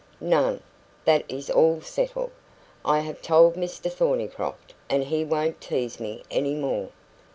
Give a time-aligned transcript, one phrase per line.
[0.19, 0.63] "None.
[1.05, 2.31] That is all settled.
[2.83, 6.89] I have told Mr Thornycroft, and he won't tease me any more."